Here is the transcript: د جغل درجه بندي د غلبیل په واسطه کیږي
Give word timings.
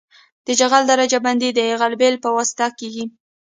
د 0.45 0.47
جغل 0.59 0.83
درجه 0.91 1.19
بندي 1.25 1.49
د 1.53 1.59
غلبیل 1.81 2.15
په 2.23 2.29
واسطه 2.35 2.65
کیږي 2.79 3.05